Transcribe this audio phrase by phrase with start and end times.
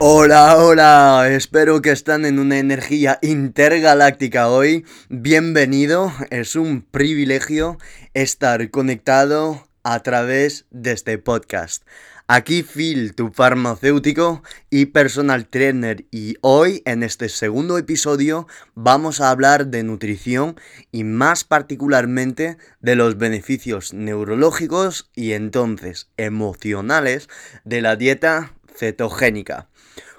[0.00, 4.84] Hola, hola, espero que están en una energía intergaláctica hoy.
[5.08, 7.78] Bienvenido, es un privilegio
[8.14, 11.82] estar conectado a través de este podcast.
[12.28, 18.46] Aquí Phil, tu farmacéutico y personal trainer y hoy en este segundo episodio
[18.76, 20.60] vamos a hablar de nutrición
[20.92, 27.28] y más particularmente de los beneficios neurológicos y entonces emocionales
[27.64, 29.68] de la dieta cetogénica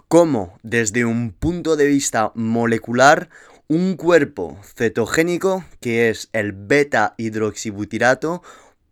[0.09, 3.29] cómo desde un punto de vista molecular
[3.67, 8.41] un cuerpo cetogénico, que es el beta hidroxibutirato,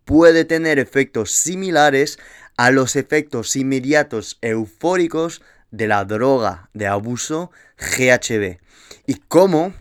[0.04, 2.20] puede tener efectos similares
[2.56, 5.42] a los efectos inmediatos eufóricos
[5.72, 8.60] de la droga de abuso GHB
[9.06, 9.74] y cómo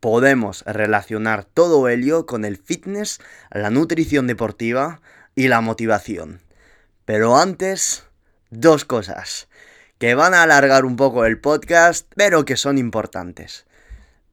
[0.00, 5.02] podemos relacionar todo ello con el fitness, la nutrición deportiva
[5.34, 6.40] y la motivación.
[7.04, 8.04] Pero antes,
[8.48, 9.49] dos cosas
[10.00, 13.66] que van a alargar un poco el podcast, pero que son importantes.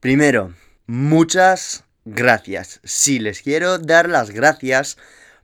[0.00, 0.54] Primero,
[0.86, 2.80] muchas gracias.
[2.84, 4.96] Sí, les quiero dar las gracias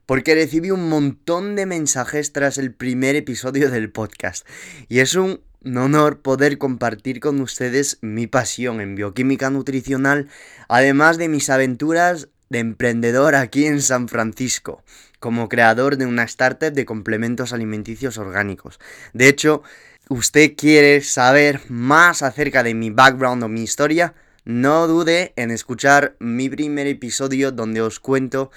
[0.07, 4.47] porque recibí un montón de mensajes tras el primer episodio del podcast.
[4.89, 10.27] Y es un honor poder compartir con ustedes mi pasión en bioquímica nutricional,
[10.67, 14.83] además de mis aventuras de emprendedor aquí en San Francisco,
[15.19, 18.79] como creador de una startup de complementos alimenticios orgánicos.
[19.13, 19.61] De hecho,
[20.09, 26.15] usted quiere saber más acerca de mi background o mi historia, no dude en escuchar
[26.19, 28.51] mi primer episodio donde os cuento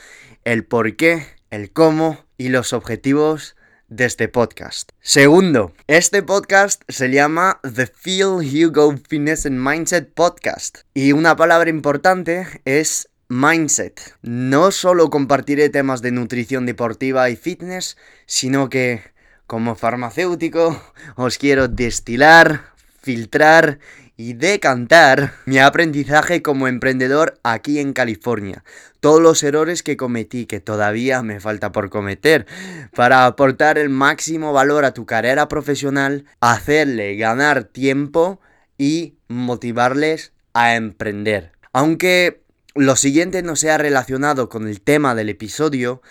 [0.45, 3.57] el por qué, el cómo y los objetivos
[3.89, 4.91] de este podcast.
[5.01, 10.81] Segundo, este podcast se llama The Feel Hugo Fitness and Mindset Podcast.
[10.93, 14.15] Y una palabra importante es mindset.
[14.23, 19.03] No solo compartiré temas de nutrición deportiva y fitness, sino que
[19.49, 20.81] como farmacéutico
[21.17, 22.67] os quiero destilar,
[23.01, 23.81] filtrar
[24.17, 28.63] y decantar mi aprendizaje como emprendedor aquí en California.
[29.01, 32.47] Todos los errores que cometí, que todavía me falta por cometer,
[32.95, 38.41] para aportar el máximo valor a tu carrera profesional, hacerle ganar tiempo
[38.77, 41.53] y motivarles a emprender.
[41.73, 42.43] Aunque
[42.75, 46.03] lo siguiente no sea relacionado con el tema del episodio,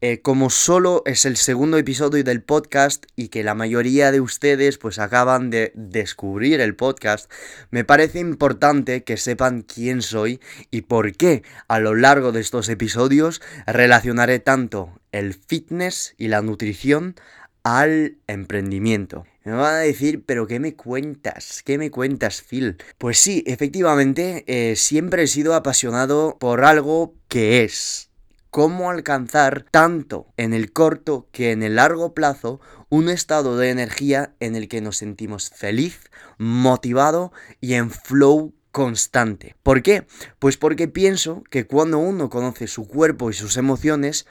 [0.00, 4.76] eh, como solo es el segundo episodio del podcast y que la mayoría de ustedes
[4.76, 7.30] pues acaban de descubrir el podcast,
[7.70, 10.40] me parece importante que sepan quién soy
[10.70, 16.42] y por qué a lo largo de estos episodios relacionaré tanto el fitness y la
[16.42, 17.14] nutrición
[17.62, 19.24] al emprendimiento.
[19.44, 21.62] Me van a decir, pero ¿qué me cuentas?
[21.64, 22.76] ¿Qué me cuentas, Phil?
[22.98, 28.05] Pues sí, efectivamente, eh, siempre he sido apasionado por algo que es
[28.50, 34.34] cómo alcanzar tanto en el corto que en el largo plazo un estado de energía
[34.40, 39.56] en el que nos sentimos feliz, motivado y en flow constante.
[39.62, 40.06] ¿Por qué?
[40.38, 44.26] Pues porque pienso que cuando uno conoce su cuerpo y sus emociones,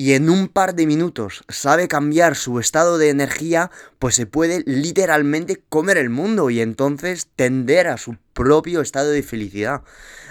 [0.00, 4.62] y en un par de minutos sabe cambiar su estado de energía, pues se puede
[4.64, 9.82] literalmente comer el mundo y entonces tender a su propio estado de felicidad.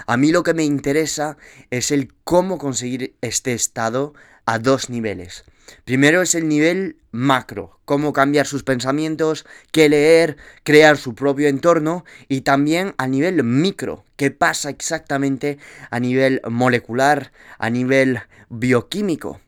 [0.07, 1.37] A mí lo que me interesa
[1.69, 4.13] es el cómo conseguir este estado
[4.45, 5.43] a dos niveles.
[5.83, 12.05] Primero es el nivel macro, cómo cambiar sus pensamientos, qué leer, crear su propio entorno
[12.29, 15.57] y también a nivel micro, qué pasa exactamente
[15.89, 19.41] a nivel molecular, a nivel bioquímico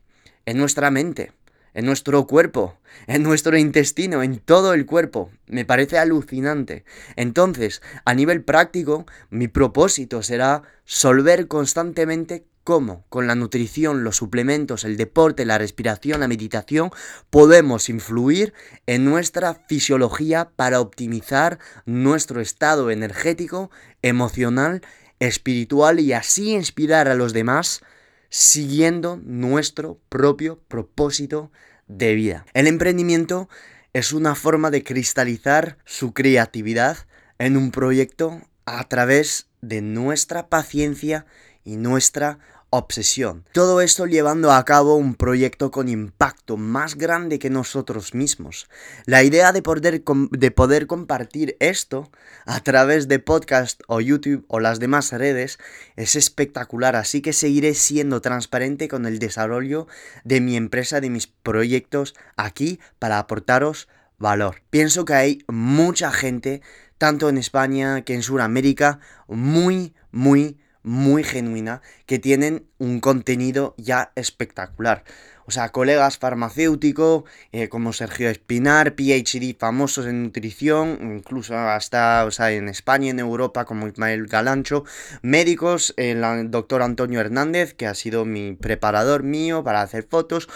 [0.46, 1.32] en nuestra mente,
[1.74, 5.30] en nuestro cuerpo, en nuestro intestino, en todo el cuerpo.
[5.46, 6.84] Me parece alucinante.
[7.16, 14.84] Entonces, a nivel práctico, mi propósito será solver constantemente cómo con la nutrición, los suplementos,
[14.84, 16.90] el deporte, la respiración, la meditación,
[17.30, 18.52] podemos influir
[18.86, 23.70] en nuestra fisiología para optimizar nuestro estado energético,
[24.02, 24.82] emocional,
[25.20, 27.82] espiritual y así inspirar a los demás
[28.30, 31.50] siguiendo nuestro propio propósito
[31.88, 32.46] de vida.
[32.54, 33.48] El emprendimiento
[33.92, 36.96] es una forma de cristalizar su creatividad
[37.38, 41.26] en un proyecto a través de nuestra paciencia
[41.64, 42.38] y nuestra
[42.70, 43.44] obsesión.
[43.52, 48.68] Todo esto llevando a cabo un proyecto con impacto más grande que nosotros mismos.
[49.06, 52.10] La idea de poder, de poder compartir esto
[52.46, 55.58] a través de podcast o YouTube o las demás redes
[55.96, 59.88] es espectacular, así que seguiré siendo transparente con el desarrollo
[60.24, 63.88] de mi empresa, de mis proyectos aquí para aportaros
[64.20, 64.62] valor.
[64.70, 66.62] Pienso que hay mucha gente,
[66.98, 74.12] tanto en España que en Sudamérica, muy, muy, muy genuina, que tienen un contenido ya
[74.14, 75.04] espectacular
[75.46, 82.30] o sea, colegas farmacéuticos eh, como Sergio Espinar, PhD famosos en nutrición, incluso hasta o
[82.30, 84.84] sea, en España, en Europa, como Ismael Galancho,
[85.22, 90.48] médicos, el doctor Antonio Hernández, que ha sido mi preparador mío para hacer fotos,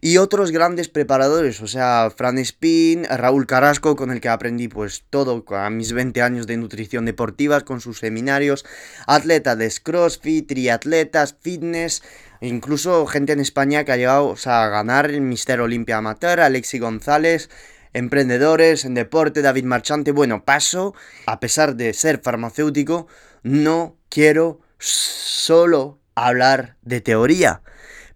[0.00, 5.04] y otros grandes preparadores, o sea, Fran Spin, Raúl Carrasco, con el que aprendí pues
[5.08, 8.64] todo a mis 20 años de nutrición deportiva, con sus seminarios,
[9.06, 12.02] atletas de CrossFit, triatletas, fitness,
[12.40, 17.50] Incluso gente en España que ha llegado a ganar el Mister Olimpia Amateur, Alexi González,
[17.92, 20.12] emprendedores en deporte, David Marchante.
[20.12, 20.94] Bueno, paso,
[21.26, 23.08] a pesar de ser farmacéutico,
[23.42, 27.62] no quiero solo hablar de teoría.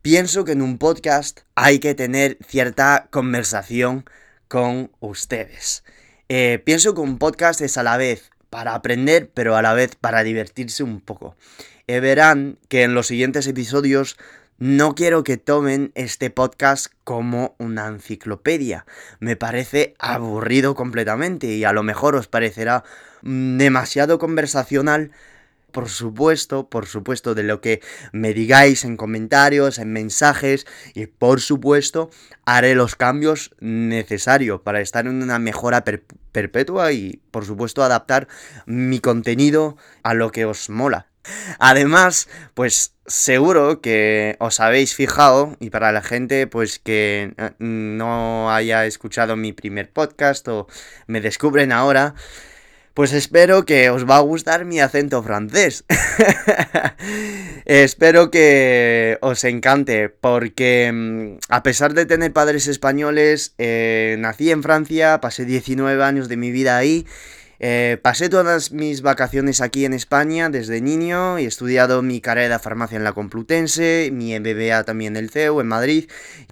[0.01, 4.05] Pienso que en un podcast hay que tener cierta conversación
[4.49, 5.85] con ustedes.
[6.29, 9.97] Eh, pienso que un podcast es a la vez para aprender, pero a la vez
[9.97, 11.37] para divertirse un poco.
[11.87, 14.17] Eh, verán que en los siguientes episodios
[14.57, 18.87] no quiero que tomen este podcast como una enciclopedia.
[19.19, 22.85] Me parece aburrido completamente y a lo mejor os parecerá
[23.21, 25.11] demasiado conversacional.
[25.73, 27.83] Por supuesto, por supuesto, de lo que
[28.13, 32.11] me digáis en comentarios, en mensajes y por supuesto
[32.47, 35.85] haré los cambios necesarios para estar en una mejora
[36.33, 38.29] perpetua y por supuesto adaptar
[38.65, 41.09] mi contenido a lo que os mola.
[41.59, 48.51] Además, pues seguro que os habéis fijado, y para la gente pues que eh, no
[48.53, 50.67] haya escuchado mi primer podcast o
[51.07, 52.15] me descubren ahora,
[52.95, 55.85] pues espero que os va a gustar mi acento francés.
[57.65, 64.63] espero que os encante, porque mm, a pesar de tener padres españoles, eh, nací en
[64.63, 67.05] Francia, pasé 19 años de mi vida ahí
[67.61, 72.57] eh, pasé todas mis vacaciones aquí en España desde niño y he estudiado mi carrera
[72.57, 76.11] de farmacia en la Complutense, mi MBA también en el CEU en Madrid.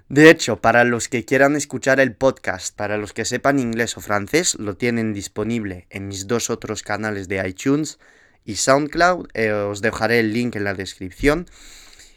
[0.08, 4.00] De hecho, para los que quieran escuchar el podcast, para los que sepan inglés o
[4.00, 7.98] francés, lo tienen disponible en mis dos otros canales de iTunes
[8.44, 9.28] y SoundCloud.
[9.34, 11.46] Eh, os dejaré el link en la descripción.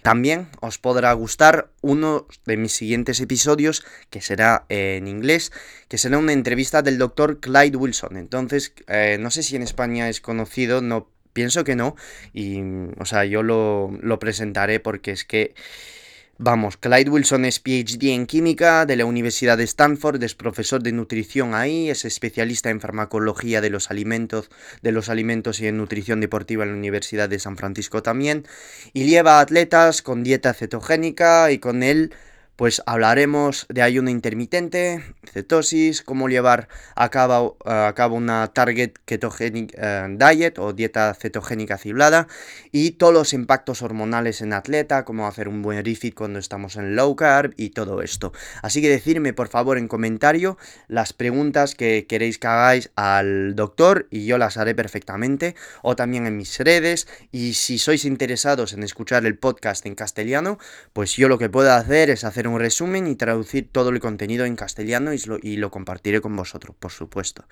[0.05, 5.51] También os podrá gustar uno de mis siguientes episodios, que será en inglés,
[5.87, 8.15] que será una entrevista del doctor Clyde Wilson.
[8.15, 11.95] Entonces, eh, no sé si en España es conocido, no pienso que no,
[12.33, 12.61] y,
[12.99, 15.55] o sea, yo lo, lo presentaré porque es que
[16.37, 20.91] Vamos, Clyde Wilson es PhD en química de la Universidad de Stanford, es profesor de
[20.91, 24.49] nutrición ahí, es especialista en farmacología de los alimentos,
[24.81, 28.45] de los alimentos y en nutrición deportiva en la Universidad de San Francisco también,
[28.91, 32.11] y lleva atletas con dieta cetogénica y con él
[32.55, 39.73] pues hablaremos de ayuno intermitente, cetosis, cómo llevar a cabo, a cabo una target ketogenic
[39.77, 42.27] eh, diet o dieta cetogénica ciblada
[42.71, 46.95] y todos los impactos hormonales en atleta, cómo hacer un buen refit cuando estamos en
[46.95, 48.31] low carb y todo esto.
[48.61, 54.07] Así que decirme por favor en comentario las preguntas que queréis que hagáis al doctor
[54.11, 58.83] y yo las haré perfectamente o también en mis redes y si sois interesados en
[58.83, 60.57] escuchar el podcast en castellano,
[60.93, 64.45] pues yo lo que puedo hacer es hacer un resumen y traducir todo el contenido
[64.45, 67.45] en castellano y lo, y lo compartiré con vosotros, por supuesto.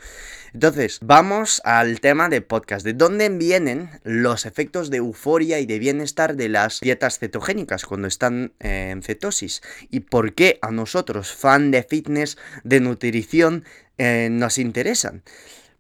[0.54, 2.86] Entonces, vamos al tema de podcast.
[2.86, 8.08] ¿De dónde vienen los efectos de euforia y de bienestar de las dietas cetogénicas cuando
[8.08, 9.62] están eh, en cetosis?
[9.90, 13.66] ¿Y por qué a nosotros, fan de fitness, de nutrición,
[13.98, 15.24] eh, nos interesan?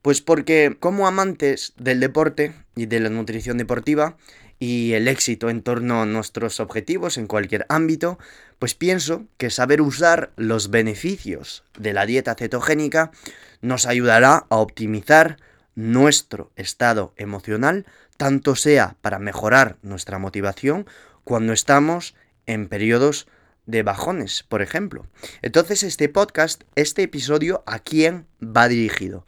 [0.02, 4.18] Pues porque como amantes del deporte y de la nutrición deportiva,
[4.64, 8.18] y el éxito en torno a nuestros objetivos en cualquier ámbito,
[8.60, 13.12] pues pienso que saber usar los beneficios de la dieta cetogénica
[13.60, 15.36] nos ayudará a optimizar
[15.76, 20.88] nuestro estado emocional, tanto sea para mejorar nuestra motivación
[21.26, 22.16] cuando estamos
[22.46, 23.28] en periodos
[23.66, 25.08] de bajones, por ejemplo.
[25.42, 29.26] Entonces este podcast, este episodio, ¿a quién va dirigido?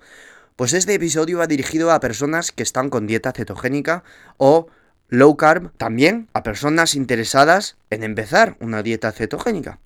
[0.55, 4.05] Pues este episodio va dirigido a personas que están con dieta cetogénica
[4.37, 4.67] o
[5.09, 9.79] low carb también a personas interesadas en empezar una dieta cetogénica.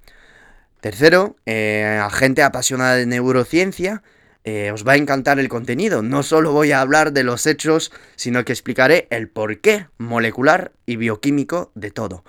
[0.82, 4.02] Tercero, eh, a gente apasionada de neurociencia
[4.46, 6.02] eh, os va a encantar el contenido.
[6.02, 10.96] No solo voy a hablar de los hechos, sino que explicaré el porqué molecular y
[10.96, 12.24] bioquímico de todo.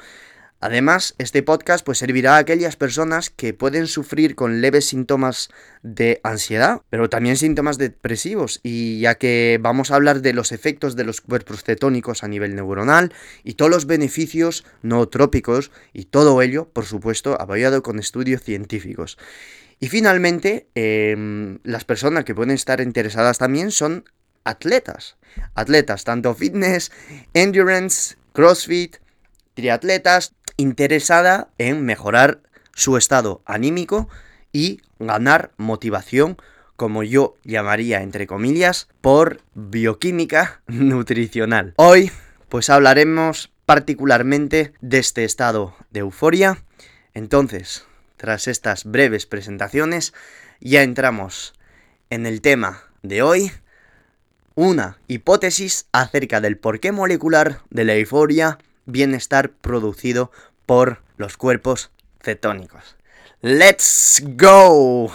[0.62, 5.48] Además, este podcast pues servirá a aquellas personas que pueden sufrir con leves síntomas
[5.82, 10.96] de ansiedad, pero también síntomas depresivos, y ya que vamos a hablar de los efectos
[10.96, 16.68] de los cuerpos cetónicos a nivel neuronal y todos los beneficios nootrópicos y todo ello,
[16.68, 19.16] por supuesto, apoyado con estudios científicos.
[19.80, 24.04] Y finalmente, em, las personas que pueden estar interesadas también son
[24.44, 25.16] atletas.
[25.54, 26.92] Atletas, tanto fitness,
[27.32, 28.98] endurance, crossfit,
[29.54, 32.40] triatletas, interesada en mejorar
[32.74, 34.08] su estado anímico
[34.52, 36.36] y ganar motivación,
[36.76, 41.74] como yo llamaría entre comillas, por bioquímica nutricional.
[41.76, 42.10] Hoy
[42.48, 46.62] pues hablaremos particularmente de este estado de euforia.
[47.14, 47.84] Entonces,
[48.16, 50.12] tras estas breves presentaciones,
[50.60, 51.54] ya entramos
[52.10, 53.52] en el tema de hoy,
[54.56, 60.30] una hipótesis acerca del porqué molecular de la euforia viene a estar producido
[60.70, 61.90] por los cuerpos
[62.22, 62.94] cetónicos.
[63.40, 65.12] ¡Let's go!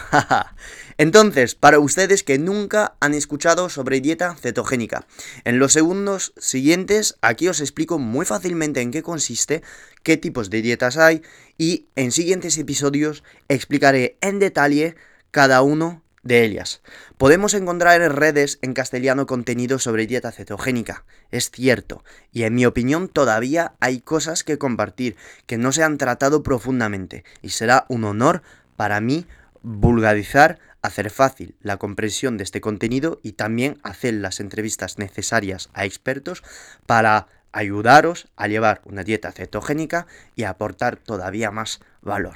[0.98, 5.08] Entonces, para ustedes que nunca han escuchado sobre dieta cetogénica,
[5.46, 9.64] en los segundos siguientes aquí os explico muy fácilmente en qué consiste,
[10.04, 11.22] qué tipos de dietas hay
[11.58, 14.98] y en siguientes episodios explicaré en detalle
[15.32, 16.82] cada uno de ellas.
[17.18, 22.04] Podemos encontrar en redes en castellano contenido sobre dieta cetogénica, es cierto,
[22.34, 25.16] y en mi opinión todavía hay cosas que compartir
[25.46, 28.42] que no se han tratado profundamente, y será un honor
[28.76, 29.28] para mí
[29.62, 35.86] vulgarizar, hacer fácil la comprensión de este contenido y también hacer las entrevistas necesarias a
[35.86, 36.44] expertos
[36.86, 42.36] para ayudaros a llevar una dieta cetogénica y aportar todavía más valor.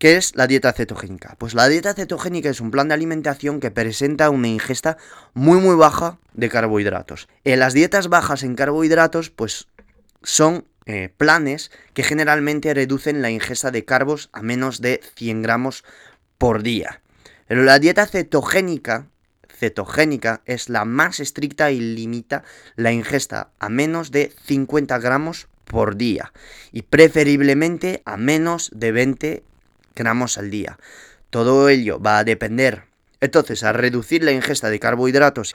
[0.00, 1.36] ¿Qué es la dieta cetogénica?
[1.36, 4.96] Pues la dieta cetogénica es un plan de alimentación que presenta una ingesta
[5.34, 7.28] muy muy baja de carbohidratos.
[7.44, 9.68] En las dietas bajas en carbohidratos pues
[10.22, 15.84] son eh, planes que generalmente reducen la ingesta de carbos a menos de 100 gramos
[16.38, 17.02] por día.
[17.46, 19.06] Pero la dieta cetogénica,
[19.50, 22.42] cetogénica es la más estricta y limita
[22.74, 26.32] la ingesta a menos de 50 gramos por día
[26.72, 29.44] y preferiblemente a menos de 20
[30.00, 30.78] gramos al día.
[31.28, 32.84] Todo ello va a depender.
[33.20, 35.54] Entonces, a reducir la ingesta de carbohidratos,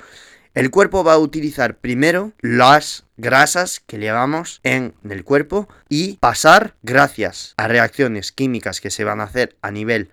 [0.54, 6.76] el cuerpo va a utilizar primero las grasas que llevamos en el cuerpo y pasar,
[6.84, 10.12] gracias a reacciones químicas que se van a hacer a nivel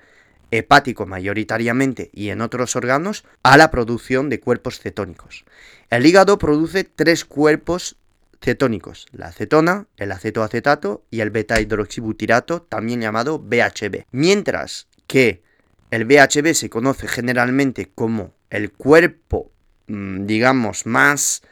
[0.50, 5.44] hepático mayoritariamente y en otros órganos, a la producción de cuerpos cetónicos.
[5.90, 7.96] El hígado produce tres cuerpos
[8.42, 14.04] cetónicos, la acetona, el acetoacetato y el beta-hidroxibutirato, también llamado BHB.
[14.10, 15.42] Mientras que
[15.90, 19.50] el BHB se conoce generalmente como el cuerpo,
[19.86, 21.42] mm, digamos, más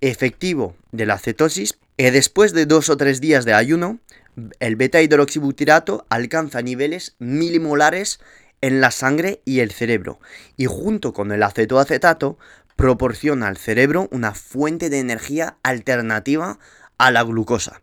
[0.00, 3.98] efectivo de la cetosis, y después de dos o tres días de ayuno,
[4.60, 8.20] el beta-hidroxibutirato alcanza niveles milimolares
[8.60, 10.20] en la sangre y el cerebro,
[10.56, 12.38] y junto con el acetoacetato
[12.76, 16.58] proporciona al cerebro una fuente de energía alternativa
[16.98, 17.82] a la glucosa.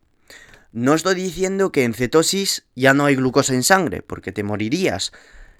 [0.72, 5.12] No estoy diciendo que en cetosis ya no hay glucosa en sangre, porque te morirías.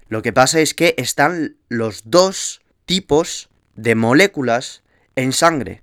[0.08, 4.82] Lo que pasa es que están los dos tipos de moléculas
[5.16, 5.82] en sangre,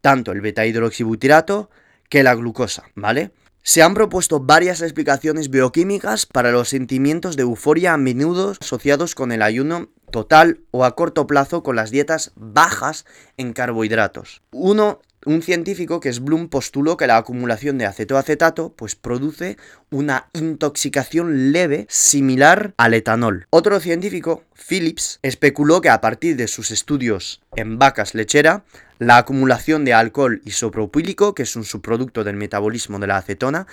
[0.00, 1.70] tanto el beta hidroxibutirato
[2.08, 3.32] que la glucosa, ¿vale?
[3.62, 9.32] Se han propuesto varias explicaciones bioquímicas para los sentimientos de euforia a menudo asociados con
[9.32, 13.04] el ayuno total o a corto plazo con las dietas bajas
[13.36, 14.42] en carbohidratos.
[14.52, 19.56] Uno, un científico que es Bloom postuló que la acumulación de acetoacetato pues produce
[19.90, 23.48] una intoxicación leve similar al etanol.
[23.50, 28.62] Otro científico, Phillips, especuló que a partir de sus estudios en vacas lechera
[29.00, 33.66] la acumulación de alcohol isopropílico, que es un subproducto del metabolismo de la acetona,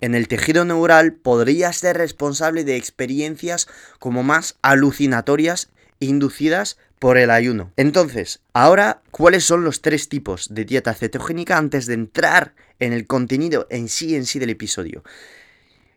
[0.00, 3.66] en el tejido neural podría ser responsable de experiencias
[3.98, 7.72] como más alucinatorias inducidas por el ayuno.
[7.76, 13.06] Entonces, ahora, ¿cuáles son los tres tipos de dieta cetogénica antes de entrar en el
[13.06, 15.04] contenido en sí en sí del episodio?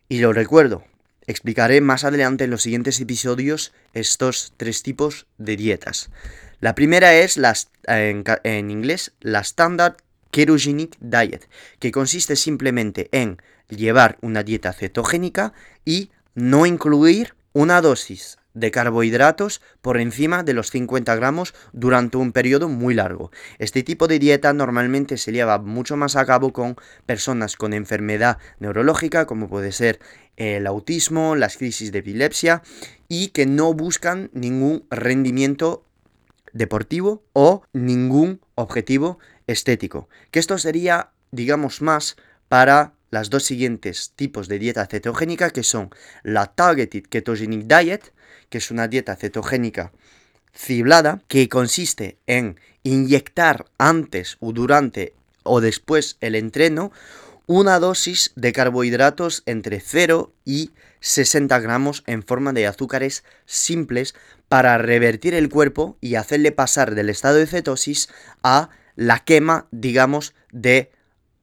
[0.08, 0.84] Y lo recuerdo,
[1.26, 6.10] explicaré más adelante en los siguientes episodios estos tres tipos de dietas.
[6.60, 7.40] La primera es
[7.86, 9.96] en, inglés la Standard
[10.30, 15.52] Ketogenic Diet, que consiste simplemente en llevar una dieta cetogénica
[15.84, 22.32] y no incluir una dosis de carbohidratos por encima de los 50 gramos durante un
[22.32, 23.30] periodo muy largo.
[23.58, 28.38] Este tipo de dieta normalmente se lleva mucho más a cabo con personas con enfermedad
[28.58, 30.00] neurológica, como puede ser
[30.36, 32.62] el autismo, las crisis de epilepsia,
[33.08, 35.84] y que no buscan ningún rendimiento
[36.52, 40.08] deportivo o ningún objetivo estético.
[40.30, 42.16] Que esto sería, digamos, más
[42.48, 45.90] para las dos siguientes tipos de dieta cetogénica que son
[46.22, 48.12] la Targeted Ketogenic Diet,
[48.52, 49.92] que es una dieta cetogénica
[50.54, 56.92] ciblada que consiste en inyectar antes o durante o después el entreno
[57.46, 64.14] una dosis de carbohidratos entre 0 y 60 gramos en forma de azúcares simples
[64.50, 68.10] para revertir el cuerpo y hacerle pasar del estado de cetosis
[68.42, 70.92] a la quema, digamos, de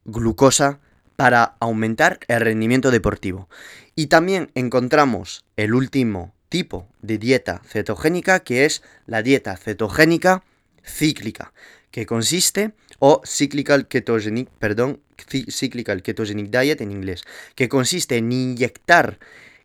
[0.05, 0.79] glucosa
[1.15, 3.49] para aumentar el rendimiento deportivo.
[3.95, 10.43] Y también encontramos el último tipo de dieta cetogénica que es la dieta cetogénica
[10.83, 11.53] cíclica,
[11.91, 14.99] que consiste, o cyclical ketogenic, perdón,
[15.49, 17.23] cyclical ketogenic diet en inglés,
[17.55, 19.19] que consiste en inyectar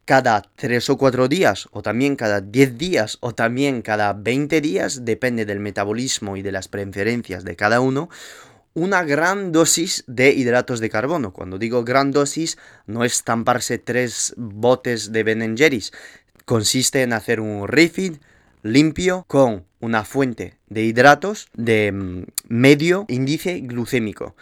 [0.04, 5.04] cada 3 o 4 días, o también cada 10 días, o también cada 20 días,
[5.04, 8.10] depende del metabolismo y de las preferencias de cada uno,
[8.74, 11.32] una gran dosis de hidratos de carbono.
[11.32, 15.92] Cuando digo gran dosis, no es tamparse tres botes de Ben Jerry's.
[16.44, 18.16] Consiste en hacer un refeed
[18.62, 24.34] limpio con una fuente de hidratos de mm, medio índice glucémico.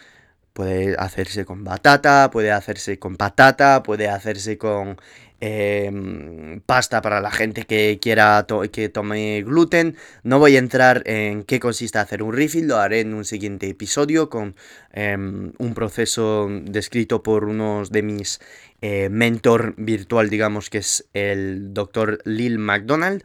[0.53, 4.97] Puede hacerse con batata, puede hacerse con patata, puede hacerse con
[5.45, 9.97] em, pasta para la gente que quiera que tome gluten.
[10.23, 13.67] No voy a entrar en qué consiste hacer un refill, lo haré en un siguiente
[13.67, 14.55] episodio con
[14.93, 18.39] em, un proceso descrito por unos de mis
[18.81, 23.21] eh, mentor virtual, digamos que es el doctor Lil McDonald.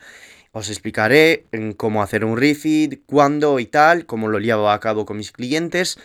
[0.50, 1.44] Os explicaré
[1.76, 5.98] cómo hacer un refeed, cuándo y tal, cómo lo llevo a cabo con mis clientes.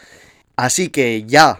[0.55, 1.59] Así que ya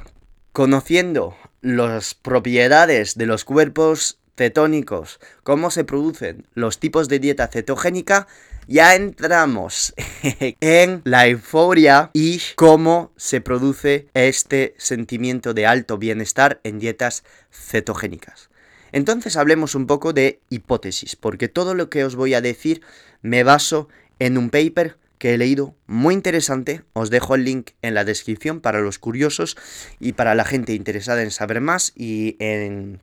[0.52, 8.28] conociendo las propiedades de los cuerpos cetónicos, cómo se producen los tipos de dieta cetogénica,
[8.68, 9.94] ya entramos
[10.62, 18.50] en la euforia y cómo se produce este sentimiento de alto bienestar en dietas cetogénicas.
[18.92, 22.82] Entonces hablemos un poco de hipótesis, porque todo lo que os voy a decir
[23.22, 26.84] me baso en un paper que he leído, muy interesante.
[26.92, 29.56] Os dejo el link en la descripción para los curiosos
[30.00, 33.00] y para la gente interesada en saber más y en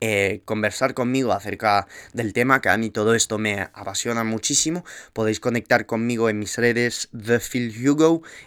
[0.00, 4.84] eh, conversar conmigo acerca del tema, que a mí todo esto me apasiona muchísimo.
[5.12, 7.38] Podéis conectar conmigo en mis redes The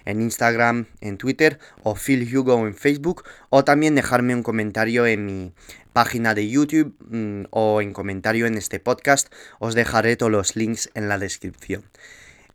[0.05, 5.25] en Instagram, en Twitter, o Phil Hugo en Facebook, o también dejarme un comentario en
[5.25, 5.53] mi
[5.93, 9.31] página de YouTube mm, o en comentario en este podcast.
[9.59, 11.83] Os dejaré todos los links en la descripción.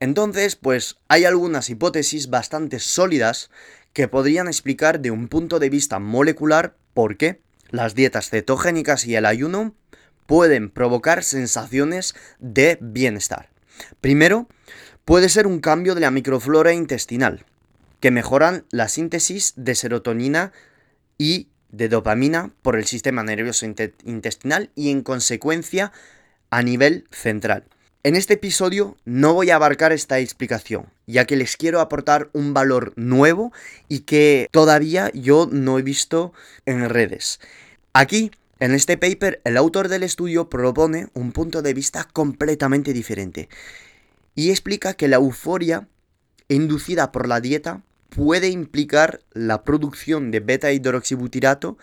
[0.00, 3.50] Entonces, pues hay algunas hipótesis bastante sólidas
[3.92, 9.16] que podrían explicar de un punto de vista molecular por qué las dietas cetogénicas y
[9.16, 9.74] el ayuno
[10.26, 13.50] pueden provocar sensaciones de bienestar.
[14.00, 14.48] Primero,
[15.04, 17.44] puede ser un cambio de la microflora intestinal,
[18.00, 20.52] que mejoran la síntesis de serotonina
[21.16, 25.92] y de dopamina por el sistema nervioso intestinal y en consecuencia
[26.50, 27.64] a nivel central.
[28.04, 32.54] En este episodio no voy a abarcar esta explicación, ya que les quiero aportar un
[32.54, 33.52] valor nuevo
[33.88, 36.32] y que todavía yo no he visto
[36.64, 37.40] en redes.
[37.92, 38.30] Aquí,
[38.60, 43.48] en este paper, el autor del estudio propone un punto de vista completamente diferente
[44.36, 45.88] y explica que la euforia
[46.46, 51.78] inducida por la dieta puede implicar la producción de beta hidroxibutirato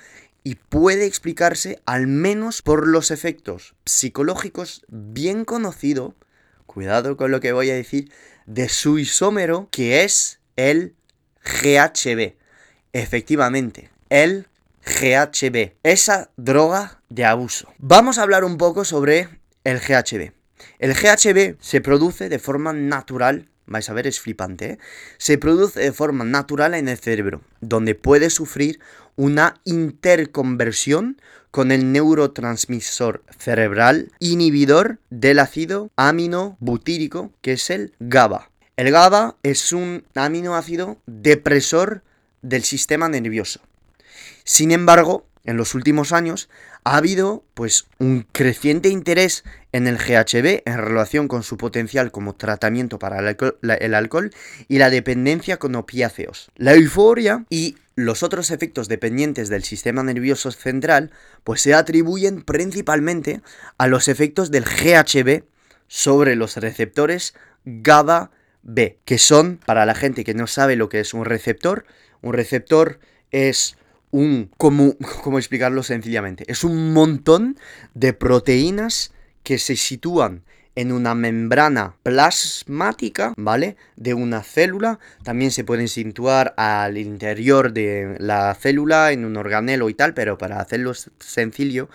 [0.45, 6.13] y puede explicarse al menos por los efectos psicológicos bien conocido,
[6.67, 8.11] cuidado con lo que voy a decir,
[8.45, 10.93] de su isómero que es el
[11.43, 12.35] GHB.
[12.93, 14.47] Efectivamente, el
[14.85, 17.73] GHB, esa droga de abuso.
[17.79, 19.27] Vamos a hablar un poco sobre
[19.63, 20.31] el GHB.
[20.77, 24.79] El GHB se produce de forma natural vais a ver, es flipante, ¿eh?
[25.17, 28.79] se produce de forma natural en el cerebro, donde puede sufrir
[29.15, 38.49] una interconversión con el neurotransmisor cerebral inhibidor del ácido aminobutírico, que es el GABA.
[38.75, 42.03] El GABA es un aminoácido depresor
[42.41, 43.61] del sistema nervioso.
[44.43, 46.49] Sin embargo, en los últimos años
[46.83, 52.33] ha habido pues un creciente interés en el GHB en relación con su potencial como
[52.33, 54.31] tratamiento para el alcohol,
[54.67, 56.51] y la dependencia con opiáceos.
[56.55, 61.11] La euforia y los otros efectos dependientes del sistema nervioso central
[61.43, 63.41] pues se atribuyen principalmente
[63.77, 65.43] a los efectos del GHB
[65.87, 68.31] sobre los receptores GABA
[68.63, 71.85] B, que son, para la gente que no sabe lo que es un receptor,
[72.21, 72.99] un receptor
[73.31, 73.77] es
[74.11, 74.95] un, ¿cómo,
[75.37, 76.45] explicarlo sencillamente?
[76.47, 77.57] Es un montón
[77.93, 80.43] de proteínas que se sitúan
[80.75, 83.77] en una membrana plasmática, ¿vale?
[83.95, 84.99] De una célula.
[85.23, 90.37] También se pueden situar al interior de la célula, en un organelo y tal, pero
[90.37, 91.89] para hacerlo sencillo,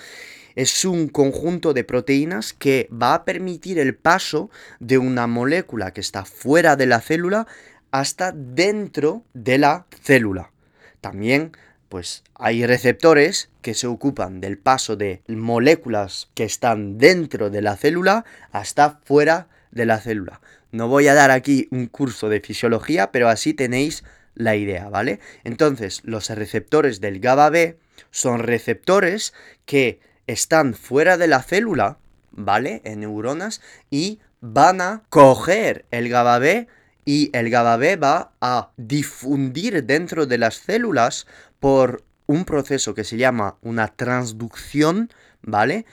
[0.56, 6.00] es un conjunto de proteínas que va a permitir el paso de una molécula que
[6.00, 7.46] está fuera de la célula
[7.90, 10.50] hasta dentro de la célula.
[11.00, 11.52] También
[11.90, 17.76] pues hay receptores que se ocupan del paso de moléculas que están dentro de la
[17.76, 20.40] célula hasta fuera de la célula.
[20.70, 24.04] No voy a dar aquí un curso de fisiología, pero así tenéis
[24.36, 25.18] la idea, ¿vale?
[25.42, 27.78] Entonces, los receptores del GABA B
[28.12, 29.34] son receptores
[29.66, 29.98] que
[30.28, 31.98] están fuera de la célula,
[32.30, 32.82] ¿vale?
[32.84, 36.68] En neuronas y van a coger el GABA B
[37.04, 41.26] y el GABA B va a difundir dentro de las células
[41.60, 45.10] por un proceso que se llama una transducción,
[45.42, 45.84] ¿vale?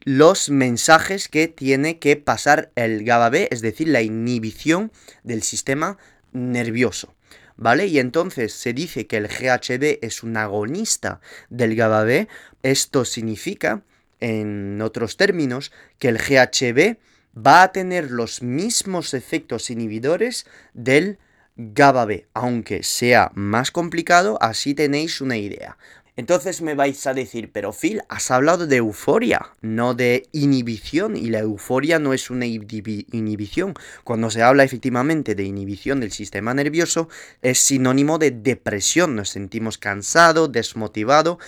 [0.00, 5.98] Los mensajes que tiene que pasar el GABA B, es decir, la inhibición del sistema
[6.32, 7.14] nervioso.
[7.56, 7.86] ¿Vale?
[7.86, 12.28] Y entonces se dice que el GHB es un agonista del GABA B.
[12.64, 13.82] Esto significa,
[14.18, 16.98] en otros términos, que el GHB
[17.38, 21.18] va a tener los mismos efectos inhibidores del
[21.56, 25.76] GABA B, aunque sea más complicado, así tenéis una idea.
[26.16, 31.28] Entonces me vais a decir, pero Phil, has hablado de euforia, no de inhibición, y
[31.30, 33.74] la euforia no es una inhibición.
[34.04, 37.08] Cuando se habla efectivamente de inhibición del sistema nervioso,
[37.42, 41.38] es sinónimo de depresión, nos sentimos cansados, desmotivados.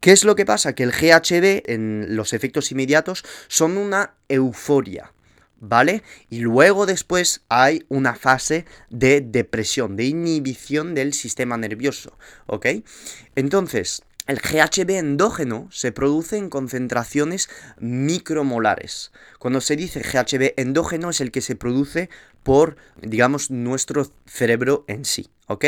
[0.00, 0.74] ¿Qué es lo que pasa?
[0.74, 5.12] Que el GHB en los efectos inmediatos son una euforia.
[5.58, 6.02] ¿Vale?
[6.30, 12.16] Y luego después hay una fase de depresión, de inhibición del sistema nervioso,
[12.46, 12.66] ¿ok?
[13.34, 19.12] Entonces, el GHB endógeno se produce en concentraciones micromolares.
[19.38, 22.10] Cuando se dice GHB endógeno es el que se produce
[22.42, 25.66] por, digamos, nuestro cerebro en sí, ¿ok?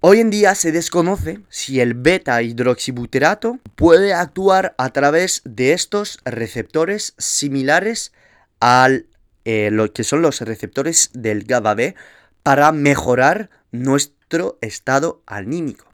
[0.00, 6.18] Hoy en día se desconoce si el beta hidroxibuterato puede actuar a través de estos
[6.24, 8.12] receptores similares
[8.60, 9.06] al
[9.44, 11.94] eh, lo que son los receptores del GABA B
[12.42, 15.86] para mejorar nuestro estado anímico.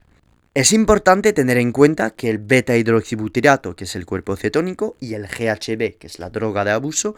[0.55, 5.15] Es importante tener en cuenta que el beta hidroxibutirato, que es el cuerpo cetónico, y
[5.15, 7.15] el GHB, que es la droga de abuso,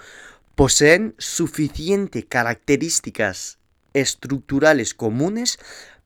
[0.55, 3.59] poseen suficientes características
[3.93, 5.59] estructurales comunes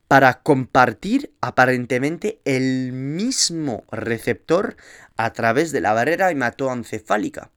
[0.07, 4.75] para compartir aparentemente el mismo receptor
[5.17, 7.51] a través de la barrera hematoencefálica.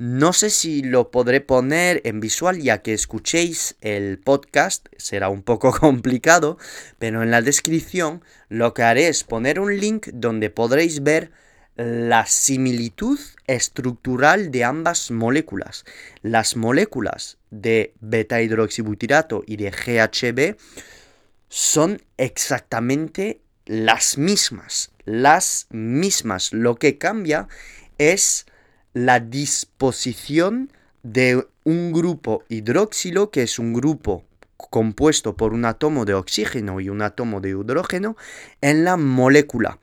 [0.00, 5.42] No sé si lo podré poner en visual ya que escuchéis el podcast, será un
[5.42, 6.56] poco complicado,
[6.98, 11.32] pero en la descripción lo que haré es poner un link donde podréis ver
[11.76, 15.84] la similitud estructural de ambas moléculas.
[16.22, 20.56] Las moléculas de beta hidroxibutirato y de GHB
[21.50, 26.54] son exactamente las mismas, las mismas.
[26.54, 27.48] Lo que cambia
[27.98, 28.46] es
[28.92, 30.72] la disposición
[31.02, 34.24] de un grupo hidroxilo, que es un grupo
[34.56, 38.16] compuesto por un átomo de oxígeno y un átomo de hidrógeno,
[38.60, 39.78] en la molécula.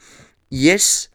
[0.49, 1.11] Y es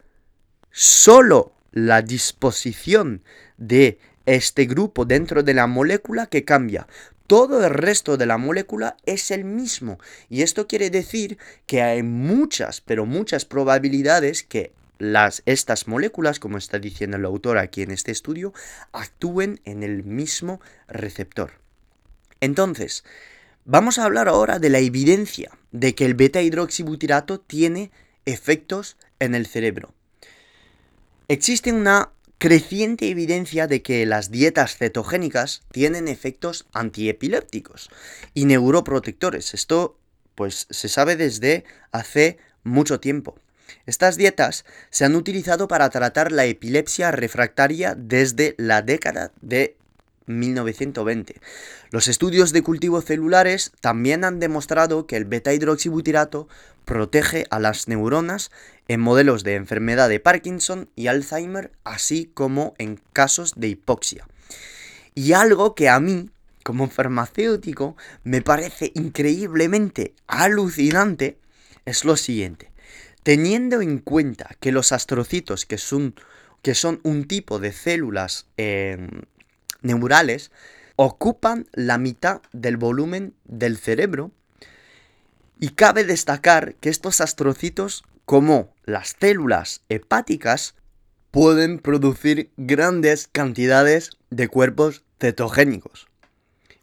[0.70, 3.22] solo la disposición
[3.57, 6.87] de este grupo dentro de la molécula que cambia.
[7.26, 9.98] Todo el resto de la molécula es el mismo.
[10.28, 14.72] Y esto quiere decir que hay muchas, pero muchas probabilidades que
[15.46, 18.52] estas moléculas, como está diciendo el autor aquí en este estudio,
[18.92, 21.52] actúen en el mismo receptor.
[22.40, 23.04] Entonces,
[23.64, 27.90] vamos a hablar ahora de la evidencia de que el beta hidroxibutirato tiene
[28.24, 29.94] efectos en el cerebro.
[31.28, 37.88] Existe una creciente evidencia de que las dietas cetogénicas tienen efectos antiepilépticos
[38.34, 39.54] y neuroprotectores.
[39.54, 39.96] Esto
[40.34, 43.36] pues se sabe desde hace mucho tiempo.
[43.87, 49.76] Estas dietas se han utilizado para tratar la epilepsia refractaria desde la década de
[50.26, 51.40] 1920.
[51.90, 56.48] Los estudios de cultivos celulares también han demostrado que el beta-hidroxibutirato
[56.85, 58.50] protege a las neuronas
[58.88, 64.26] en modelos de enfermedad de Parkinson y Alzheimer, así como en casos de hipoxia.
[65.14, 66.30] Y algo que a mí,
[66.64, 71.38] como farmacéutico, me parece increíblemente alucinante
[71.85, 72.71] es lo siguiente.
[73.22, 76.14] Teniendo en cuenta que los astrocitos, que son,
[77.02, 79.22] un tipo de células em,
[79.80, 80.50] neurales,
[80.96, 84.32] ocupan la mitad del volumen del cerebro,
[85.62, 90.74] y cabe destacar que estos astrocitos, como las células hepáticas,
[91.30, 96.08] pueden producir grandes cantidades de cuerpos cetogénicos.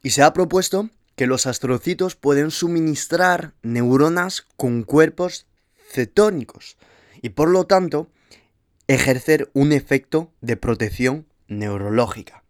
[0.02, 5.45] Y se ha propuesto que los astrocitos pueden suministrar neuronas con cuerpos
[5.89, 6.78] cetónicos
[7.21, 8.10] y por lo tanto
[8.88, 12.43] ejercer un efecto de protección neurológica.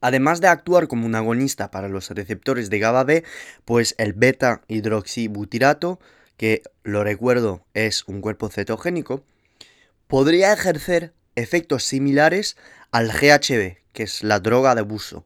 [0.00, 3.24] Además de actuar como un agonista para los receptores de GABA B,
[3.64, 6.00] pues el beta hidroxibutirato,
[6.36, 9.24] que lo recuerdo es un cuerpo cetogénico,
[10.08, 12.56] podría ejercer efectos similares
[12.90, 15.24] al GHB, que es la droga de abuso.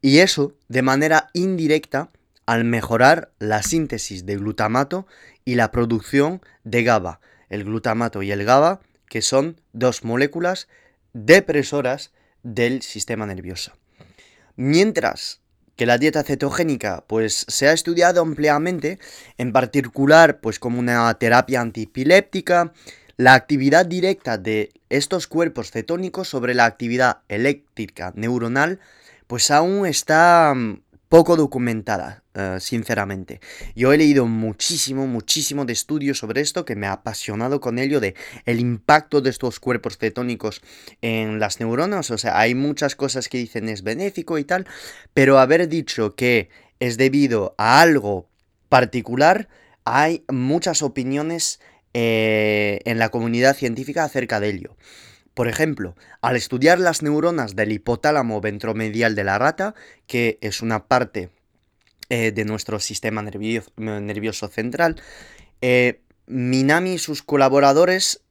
[0.00, 2.10] Y eso de manera indirecta
[2.46, 5.06] al mejorar la síntesis de glutamato
[5.44, 10.68] y la producción de GABA, el glutamato y el GABA, que son dos moléculas
[11.12, 13.72] depresoras del sistema nervioso.
[14.56, 15.40] Mientras
[15.76, 18.98] que la dieta cetogénica pues se ha estudiado ampliamente,
[19.36, 22.72] en particular pues como una terapia antipiléptica,
[23.16, 28.80] la actividad directa de estos cuerpos cetónicos sobre la actividad eléctrica neuronal
[29.26, 33.40] pues aún está mm, poco documentada, eh, sinceramente.
[33.74, 37.98] Yo he leído muchísimo, muchísimo de estudios sobre esto que me ha apasionado con ello
[37.98, 40.60] de el impacto de estos cuerpos cetónicos
[41.00, 42.10] en las neuronas.
[42.10, 44.66] O sea, hay muchas cosas que dicen es benéfico y tal,
[45.14, 48.28] pero haber dicho que es debido a algo
[48.68, 49.48] particular,
[49.84, 51.58] hay muchas opiniones
[51.94, 54.76] eh, en la comunidad científica acerca de ello.
[55.32, 59.74] Por ejemplo, al estudiar las neuronas del hipotálamo ventromedial de la rata,
[60.06, 61.30] que es una parte
[62.08, 65.00] eh, de nuestro sistema nervioso, central,
[65.60, 68.22] eh, Minami y sus colaboradores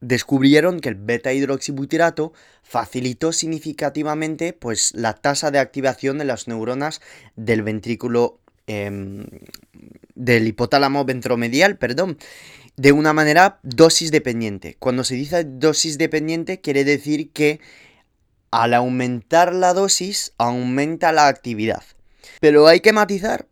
[0.00, 7.00] descubrieron que el beta hidroxibutirato facilitó significativamente pues, la tasa de activación de las neuronas
[7.36, 9.26] del ventrículo em,
[10.14, 12.18] del hipotálamo ventromedial, perdón,
[12.76, 14.76] de una manera dosis dependiente.
[14.78, 17.60] Cuando se dice dosis dependiente quiere decir que
[18.50, 21.82] al aumentar la dosis aumenta la actividad.
[22.40, 23.46] Pero hay que matizar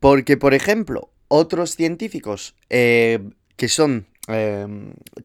[0.00, 3.20] porque, por ejemplo, otros científicos eh,
[3.56, 4.66] que son eh,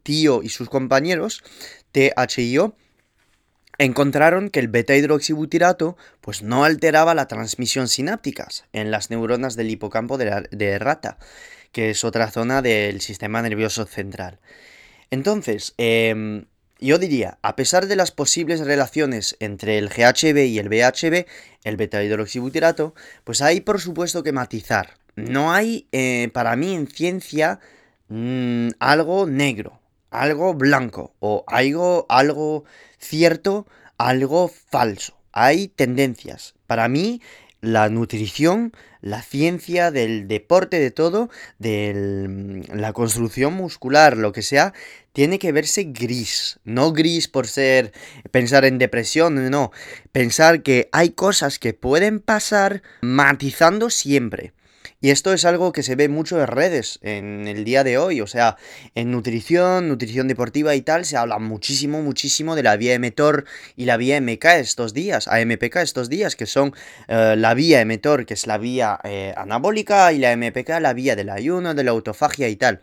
[0.04, 1.44] Tío y sus compañeros,
[1.92, 2.76] THIO,
[3.78, 9.72] encontraron que el beta hidroxibutirato pues no alteraba la transmisión sinápticas en las neuronas del
[9.72, 11.18] hipocampo de, de rata
[11.72, 14.40] que es otra zona del sistema nervioso central.
[15.10, 16.46] Entonces, em,
[16.82, 21.26] yo diría, a pesar de las posibles relaciones entre el GHB y el BHB,
[21.64, 24.98] el beta-hidroxibutirato, pues hay por supuesto que matizar.
[25.16, 27.60] No hay, eh, para mí, en ciencia,
[28.08, 32.66] mm, algo negro, algo blanco, o algo, algo
[32.98, 33.68] cierto,
[33.98, 35.18] algo falso.
[35.32, 36.56] Hay tendencias.
[36.66, 37.22] Para mí,
[37.62, 44.42] la nutrición, la ciencia del deporte, de todo, de mm, la construcción muscular, lo que
[44.42, 44.74] sea,
[45.14, 46.60] tiene que verse gris.
[46.64, 47.92] No gris por ser
[48.32, 49.72] pensar en depresión, no.
[50.12, 54.54] Pensar que hay cosas que pueden pasar matizando siempre.
[55.04, 58.22] Y esto es algo que se ve mucho en redes en el día de hoy,
[58.22, 58.58] o sea,
[58.94, 63.86] en nutrición, nutrición deportiva y tal, se habla muchísimo, muchísimo de la vía emetor y
[63.86, 66.76] la vía MK estos días, AMPK estos días, que son
[67.08, 71.16] eh, la vía emetor, que es la vía eh, anabólica, y la MPK, la vía
[71.16, 72.80] del ayuno, de la autofagia y tal.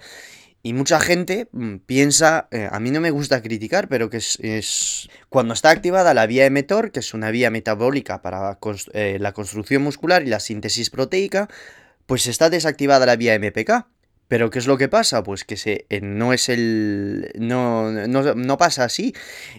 [0.61, 5.09] Y mucha gente mm, piensa, eh, a mí no me gusta criticar, pero que es,
[5.29, 8.59] cuando está activada la vía emetor, que es una vía metabólica para
[8.93, 11.49] la construcción muscular y la síntesis proteica,
[12.09, 13.87] pues está desactivada la vía MPK.
[14.29, 15.23] Pero ¿qué es lo que pasa?
[15.23, 17.31] Pues que se, eh, no es el.
[17.35, 19.15] No, no, pasa así.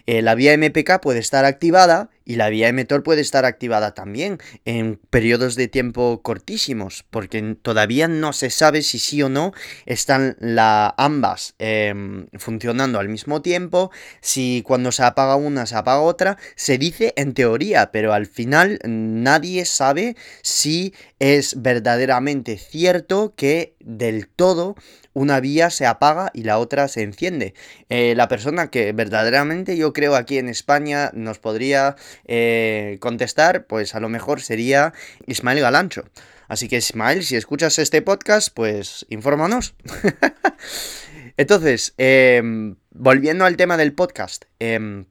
[0.06, 4.38] Eh, la vía MPK puede estar activada y la vía emetor puede estar activada también
[4.64, 9.52] en periodos de tiempo cortísimos, porque todavía no se sabe si sí o no
[9.84, 13.90] están la, ambas em, funcionando al mismo tiempo,
[14.20, 18.78] si cuando se apaga una se apaga otra, se dice en teoría, pero al final
[18.84, 24.76] nadie sabe si es verdaderamente cierto que del todo
[25.12, 27.54] una vía se apaga y la otra se enciende.
[27.88, 31.96] Eh, la persona que verdaderamente yo creo aquí en España nos podría
[32.26, 34.92] eh, contestar, pues a lo mejor sería
[35.26, 36.04] Ismael Galancho.
[36.48, 39.74] Así que Ismael, si escuchas este podcast, pues infórmanos.
[41.36, 44.44] Entonces, em, volviendo al tema del podcast.
[44.58, 45.06] Em,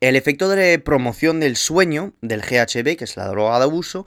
[0.00, 4.06] el efecto de promoción del sueño, del GHB, que es la droga de abuso,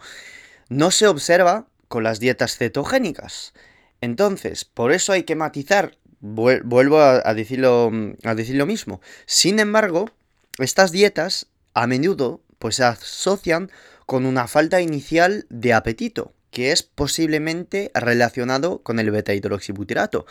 [0.69, 3.53] no se observa con las dietas cetogénicas.
[4.01, 7.91] Entonces, por eso hay que matizar, vuelvo a, decirlo,
[8.23, 9.01] a decir lo mismo.
[9.25, 10.09] Sin embargo,
[10.59, 13.71] estas dietas a menudo pues, se asocian
[14.05, 20.25] con una falta inicial de apetito, que es posiblemente relacionado con el beta hidroxibutirato.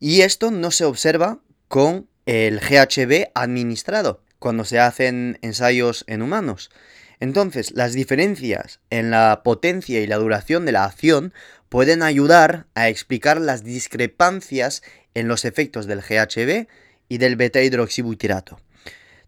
[0.00, 4.22] Y esto no se observa con el GHB administrado.
[4.38, 6.72] cuando se hacen ensayos en humanos.
[7.20, 11.32] Entonces, las diferencias en la potencia y la duración de la acción
[11.72, 14.82] pueden ayudar a explicar las discrepancias
[15.14, 16.68] en los efectos del GHB
[17.08, 18.60] y del beta hidroxibutirato.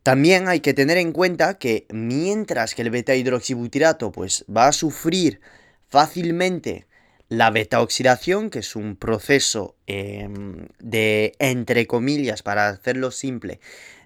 [0.02, 4.72] También hay que tener en cuenta que mientras que el beta hidroxibutirato pues va a
[4.72, 5.40] sufrir
[5.88, 6.86] fácilmente
[7.30, 13.58] la beta oxidación, que es un proceso em, de, entre comillas, para hacerlo simple,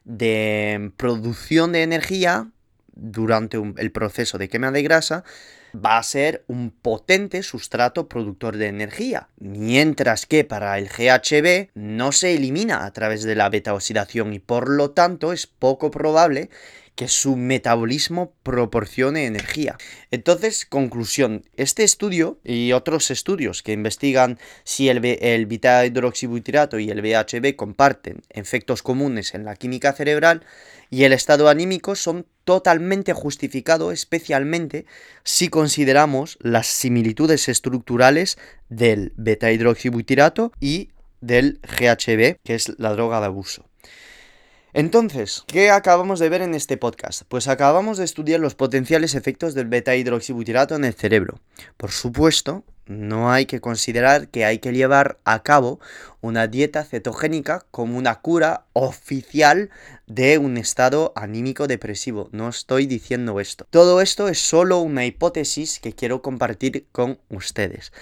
[0.04, 2.52] de producción de energía
[2.94, 5.24] durante el proceso de quema de grasa,
[5.74, 12.12] va a ser un potente sustrato productor de energía, mientras que para el GHB no
[12.12, 16.50] se elimina a través de la beta oxidación y por lo tanto es poco probable
[16.98, 19.78] que su metabolismo proporcione energía.
[20.10, 27.00] Entonces, conclusión, este estudio y otros estudios que investigan si el, beta hidroxibutirato y el
[27.00, 30.44] BHB comparten efectos comunes en la química cerebral
[30.90, 34.84] y el estado anímico son totalmente justificados, especialmente
[35.22, 38.38] si consideramos las similitudes estructurales
[38.70, 40.88] del beta hidroxibutirato y
[41.20, 43.67] del GHB, que es la droga de abuso.
[44.78, 47.22] Entonces, ¿qué acabamos de ver en este podcast?
[47.26, 51.40] Pues acabamos de estudiar los potenciales efectos del beta hidroxibutirato en el cerebro.
[51.76, 55.80] Por supuesto, no hay que considerar que hay que llevar a cabo
[56.20, 59.70] una dieta cetogénica como una cura oficial
[60.06, 62.28] de un estado anímico depresivo.
[62.30, 63.66] No estoy diciendo esto.
[63.70, 67.92] Todo esto es solo una hipótesis que quiero compartir con ustedes.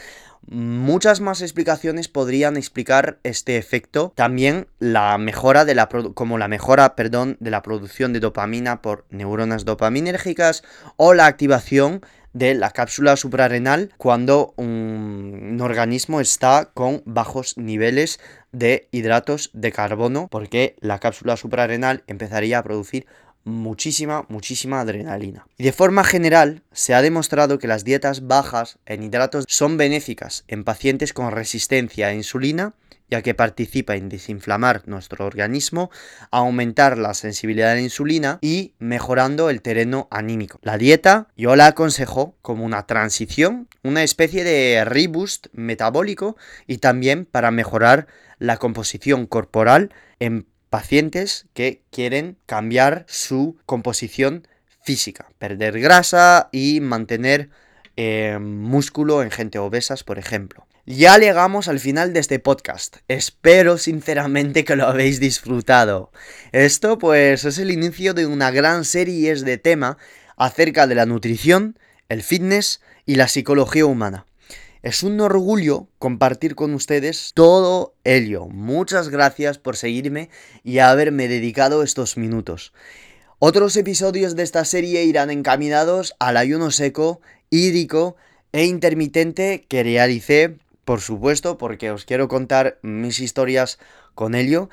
[0.49, 4.13] Muchas más explicaciones podrían explicar este efecto.
[4.15, 9.07] También la mejora de la como la mejora, perdón, de la producción de dopamina por
[9.11, 10.63] neuronas dopaminérgicas
[10.97, 12.03] o la activación
[12.37, 18.21] de la cápsula suprarrenal cuando un, organismo está con bajos niveles
[18.53, 23.07] de hidratos de carbono porque la cápsula suprarrenal empezaría a producir
[23.47, 25.47] muchísima, muchísima adrenalina.
[25.57, 30.45] Y de forma general, se ha demostrado que las dietas bajas en hidratos son benéficas
[30.49, 32.75] en pacientes con resistencia a insulina,
[33.09, 35.91] ya que participa en desinflamar nuestro organismo,
[36.33, 40.59] aumentar la sensibilidad a la insulina y mejorando el terreno anímico.
[40.63, 47.27] La dieta yo la aconsejo como una transición, una especie de reboost metabólico y también
[47.27, 54.47] para mejorar la composición corporal en pacientes que quieren cambiar su composición
[54.83, 57.51] física, perder grasa y mantener
[57.97, 60.67] eh, músculo en gente obesas, por ejemplo.
[60.85, 62.99] Ya llegamos al final de este podcast.
[63.09, 66.13] Espero sinceramente que lo habéis disfrutado.
[66.53, 69.99] Esto pues es el inicio de una gran serie de tema
[70.37, 71.77] acerca de la nutrición,
[72.09, 74.26] el fitness y la psicología humana.
[74.87, 78.46] Es un orgullo compartir con ustedes todo ello.
[78.46, 80.31] Muchas gracias por seguirme
[80.62, 82.72] y haberme dedicado estos minutos.
[83.40, 87.20] Otros episodios de esta serie irán encaminados al ayuno seco,
[87.51, 88.14] hídrico
[88.53, 93.81] e intermitente que realicé, por supuesto, porque os quiero contar mis historias
[94.14, 94.70] con ello,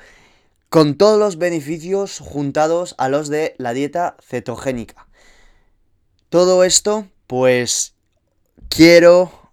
[0.68, 5.08] con todos los beneficios juntados a los de la dieta cetogénica.
[6.28, 7.94] Todo esto, pues
[8.68, 9.43] quiero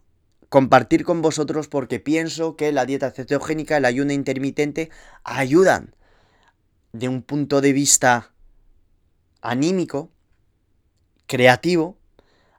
[0.51, 4.89] compartir con vosotros porque pienso que la dieta cetogénica, el ayuno intermitente
[5.23, 5.95] ayudan
[6.91, 8.33] de un punto de vista
[9.41, 10.11] anímico,
[11.25, 11.97] creativo,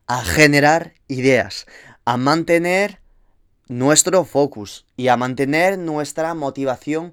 [0.07, 1.67] a generar ideas,
[2.07, 3.03] a mantener
[3.69, 7.13] nuestro focus y a mantener nuestra motivación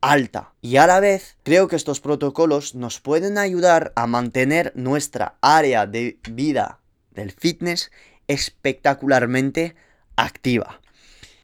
[0.00, 0.52] alta.
[0.60, 5.88] Y a la vez, creo que estos protocolos nos pueden ayudar a mantener nuestra área
[5.88, 6.78] de vida
[7.10, 7.90] del fitness
[8.28, 9.74] espectacularmente
[10.24, 10.80] activa.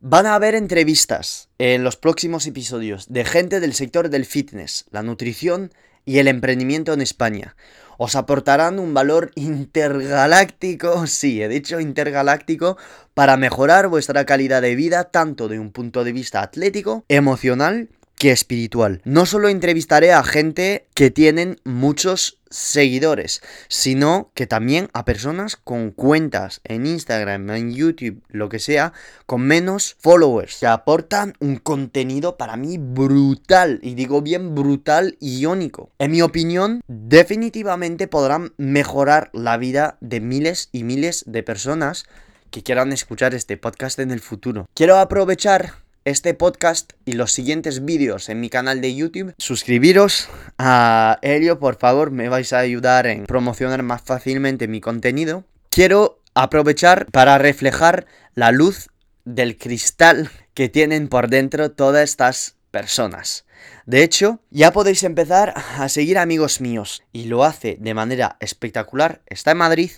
[0.00, 5.02] Van a haber entrevistas en los próximos episodios de gente del sector del fitness, la
[5.02, 5.72] nutrición
[6.04, 7.56] y el emprendimiento en España.
[7.98, 12.76] Os aportarán un valor intergaláctico, sí, he dicho intergaláctico,
[13.14, 18.32] para mejorar vuestra calidad de vida tanto de un punto de vista atlético, emocional que
[18.32, 19.00] espiritual.
[19.04, 25.90] No solo entrevistaré a gente que tienen muchos seguidores, sino que también a personas con
[25.90, 28.92] cuentas en Instagram, en YouTube, lo que sea,
[29.26, 35.40] con menos followers, que aportan un contenido para mí brutal, y digo bien brutal y
[35.40, 35.90] iónico.
[35.98, 42.04] En mi opinión, definitivamente podrán mejorar la vida de miles y miles de personas
[42.50, 44.68] que quieran escuchar este podcast en el futuro.
[44.74, 49.34] Quiero aprovechar este podcast y los siguientes vídeos en mi canal de YouTube.
[49.38, 55.42] Suscribiros a Helio, por favor, me vais a ayudar en promocionar más fácilmente mi contenido.
[55.68, 58.88] Quiero aprovechar para reflejar la luz
[59.24, 63.44] del cristal que tienen por dentro todas estas personas.
[63.84, 69.22] De hecho, ya podéis empezar a seguir amigos míos y lo hace de manera espectacular.
[69.26, 69.90] Está en Madrid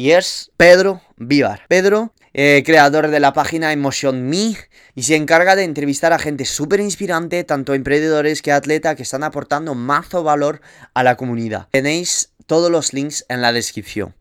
[0.00, 1.66] y es Pedro Vivar.
[1.68, 4.56] Pedro, eh, creador de la página Emotion Me
[4.94, 9.24] y se encarga de entrevistar a gente súper inspirante, tanto emprendedores que atletas que están
[9.24, 10.62] aportando mazo valor
[10.94, 11.68] a la comunidad.
[11.70, 14.14] Tenéis todos los links en la descripción.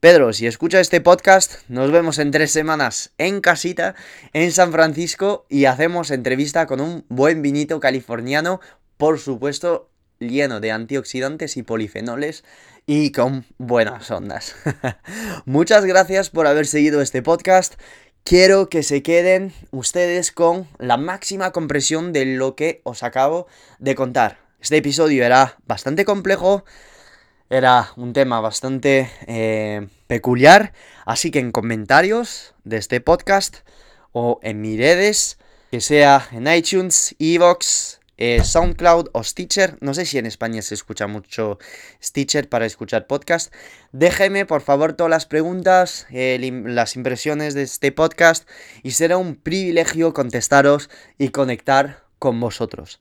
[0.00, 3.96] Pedro, si escuchas este podcast, nos vemos en tres semanas en casita,
[4.32, 8.62] en San Francisco, y hacemos entrevista con un buen vinito californiano,
[8.96, 12.44] por supuesto, lleno de antioxidantes y polifenoles
[12.88, 14.56] y con buenas ondas.
[15.44, 17.74] Muchas gracias por haber seguido este podcast.
[18.24, 23.46] Quiero que se queden ustedes con la máxima compresión de lo que os acabo
[23.78, 24.38] de contar.
[24.58, 26.64] Este episodio era bastante complejo,
[27.50, 30.72] era un tema bastante eh, peculiar,
[31.04, 33.56] así que en comentarios de este podcast
[34.12, 35.38] o en mis redes,
[35.70, 40.74] que sea en iTunes, Evox, eh, SoundCloud o Stitcher, no sé si en España se
[40.74, 41.58] escucha mucho
[42.02, 43.52] Stitcher para escuchar podcast,
[43.92, 48.46] déjeme por favor todas las preguntas, eh, las impresiones de este podcast
[48.82, 53.00] y será un privilegio contestaros y conectar con vosotros.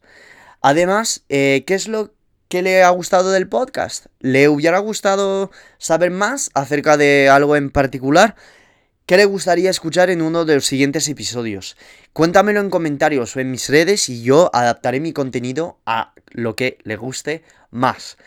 [0.61, 2.13] Además, ¿qué es lo
[2.49, 4.05] ¿Qué le ha gustado del podcast?
[4.22, 8.36] ¿Le hubiera gustado saber más acerca de algo en particular?
[9.08, 11.78] ¿Qué le gustaría escuchar en uno de los siguientes episodios?
[12.12, 16.78] Cuéntamelo en comentarios o en mis redes y yo adaptaré mi contenido a lo que
[16.84, 17.41] le guste
[17.72, 18.18] más.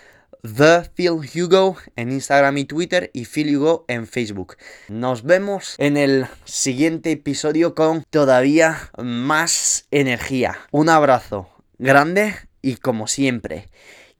[0.42, 4.56] The Phil Hugo en Instagram y Twitter y Phil Hugo en Facebook.
[4.88, 10.60] Nos vemos en el siguiente episodio con todavía más energía.
[10.70, 13.68] Un abrazo grande y como siempre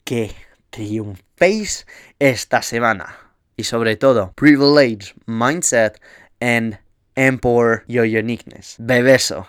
[0.05, 0.31] que
[0.69, 1.87] triunféis
[2.19, 3.17] esta semana.
[3.57, 6.01] Y sobre todo, privilege, mindset
[6.41, 6.79] and
[7.17, 8.77] empower your uniqueness.
[8.81, 9.47] Bebeso.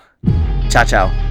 [0.70, 1.31] Chao, chao.